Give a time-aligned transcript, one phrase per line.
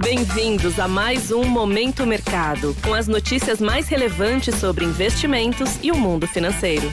[0.00, 5.96] Bem-vindos a mais um Momento Mercado, com as notícias mais relevantes sobre investimentos e o
[5.96, 6.88] mundo financeiro.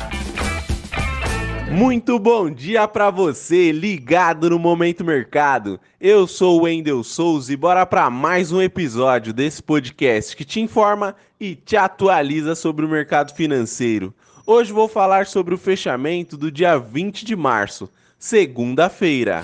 [1.72, 5.80] Muito bom dia para você, ligado no Momento Mercado.
[6.02, 10.60] Eu sou o Wendel Souza e bora para mais um episódio desse podcast que te
[10.60, 14.14] informa e te atualiza sobre o mercado financeiro.
[14.48, 19.44] Hoje vou falar sobre o fechamento do dia 20 de março, segunda-feira.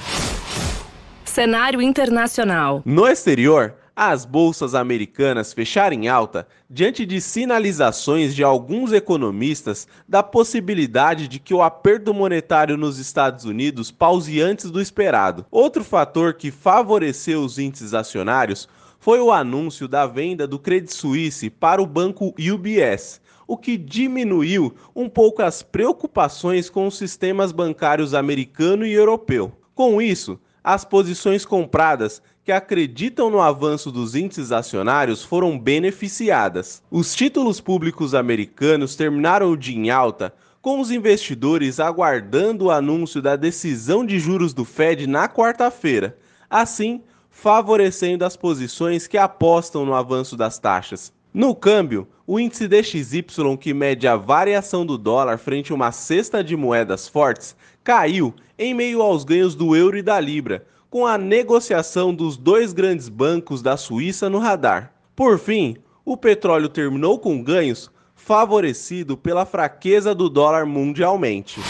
[1.32, 2.82] Cenário internacional.
[2.84, 10.22] No exterior, as bolsas americanas fecharam em alta diante de sinalizações de alguns economistas da
[10.22, 15.46] possibilidade de que o aperto monetário nos Estados Unidos pause antes do esperado.
[15.50, 18.68] Outro fator que favoreceu os índices acionários
[19.00, 24.76] foi o anúncio da venda do Credit Suisse para o banco UBS, o que diminuiu
[24.94, 29.54] um pouco as preocupações com os sistemas bancários americano e europeu.
[29.74, 36.82] Com isso, as posições compradas que acreditam no avanço dos índices acionários foram beneficiadas.
[36.90, 43.22] Os títulos públicos americanos terminaram o dia em alta, com os investidores aguardando o anúncio
[43.22, 46.18] da decisão de juros do Fed na quarta-feira,
[46.50, 51.12] assim favorecendo as posições que apostam no avanço das taxas.
[51.34, 53.24] No câmbio, o índice DXY,
[53.58, 58.74] que mede a variação do dólar frente a uma cesta de moedas fortes, caiu em
[58.74, 63.62] meio aos ganhos do euro e da libra, com a negociação dos dois grandes bancos
[63.62, 64.92] da Suíça no radar.
[65.16, 71.62] Por fim, o petróleo terminou com ganhos, favorecido pela fraqueza do dólar mundialmente.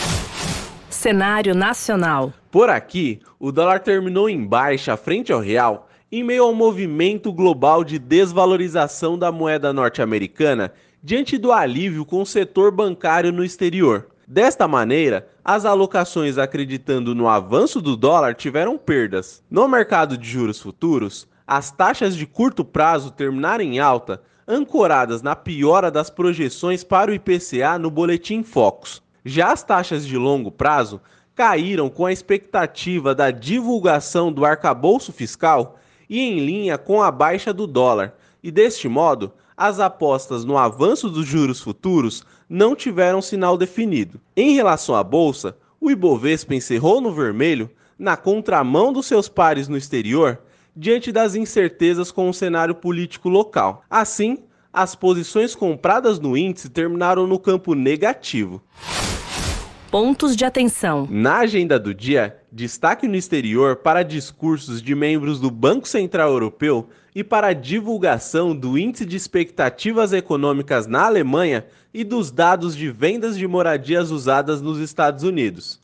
[0.90, 2.34] Cenário nacional.
[2.50, 7.86] Por aqui, o dólar terminou em baixa frente ao real em meio ao movimento global
[7.86, 14.08] de desvalorização da moeda norte-americana diante do alívio com o setor bancário no exterior.
[14.28, 19.42] Desta maneira, as alocações acreditando no avanço do dólar tiveram perdas.
[19.50, 25.34] No mercado de juros futuros, as taxas de curto prazo terminaram em alta, ancoradas na
[25.34, 29.02] piora das projeções para o IPCA no boletim Focus.
[29.24, 31.00] Já as taxas de longo prazo
[31.34, 35.78] caíram com a expectativa da divulgação do arcabouço fiscal
[36.12, 38.14] e em linha com a baixa do dólar,
[38.44, 44.20] e deste modo, as apostas no avanço dos juros futuros não tiveram sinal definido.
[44.36, 49.78] Em relação à bolsa, o Ibovespa encerrou no vermelho, na contramão dos seus pares no
[49.78, 50.42] exterior,
[50.76, 53.86] diante das incertezas com o cenário político local.
[53.90, 54.40] Assim,
[54.74, 58.62] as posições compradas no índice terminaram no campo negativo.
[59.92, 61.06] Pontos de atenção.
[61.12, 66.88] Na agenda do dia, destaque no exterior para discursos de membros do Banco Central Europeu
[67.14, 72.90] e para a divulgação do Índice de Expectativas Econômicas na Alemanha e dos dados de
[72.90, 75.78] vendas de moradias usadas nos Estados Unidos.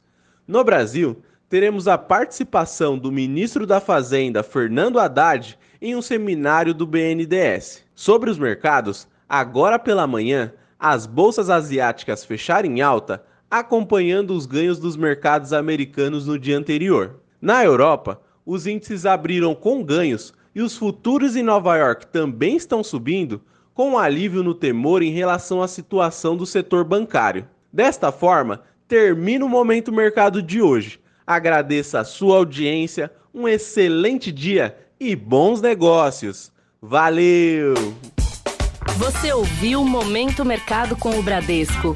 [0.48, 6.88] No Brasil, teremos a participação do ministro da Fazenda, Fernando Haddad, em um seminário do
[6.88, 7.84] BNDES.
[7.94, 14.80] Sobre os mercados, agora pela manhã, as bolsas asiáticas fecharam em alta acompanhando os ganhos
[14.80, 17.16] dos mercados americanos no dia anterior.
[17.42, 22.84] Na Europa, os índices abriram com ganhos e os futuros em Nova York também estão
[22.84, 23.42] subindo,
[23.74, 27.48] com um alívio no temor em relação à situação do setor bancário.
[27.72, 31.00] Desta forma, termina o Momento Mercado de hoje.
[31.26, 36.52] Agradeço a sua audiência, um excelente dia e bons negócios.
[36.82, 37.76] Valeu!
[38.98, 41.96] Você ouviu Momento Mercado com o Bradesco